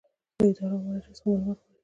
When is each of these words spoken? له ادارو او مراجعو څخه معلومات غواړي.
له 0.37 0.45
ادارو 0.49 0.75
او 0.79 0.83
مراجعو 0.85 1.17
څخه 1.17 1.27
معلومات 1.29 1.57
غواړي. 1.59 1.77